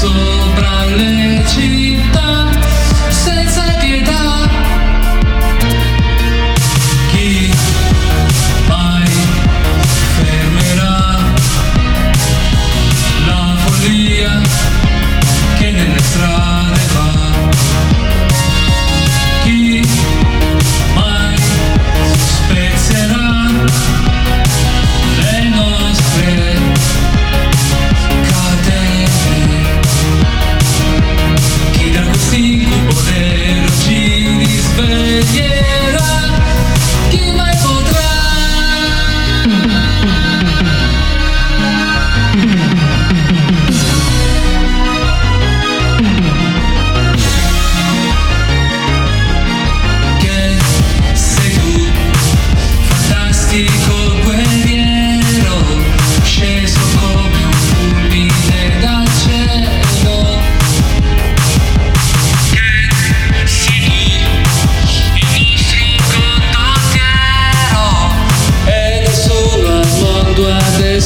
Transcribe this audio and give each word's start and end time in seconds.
sou. 0.00 0.37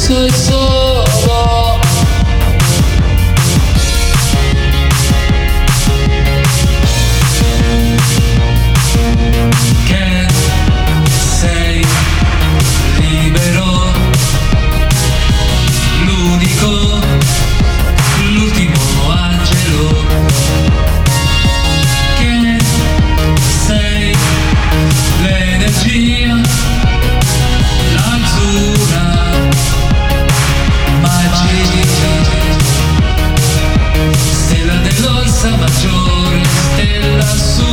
so 0.00 0.26
so 0.28 0.79
la 37.02 37.69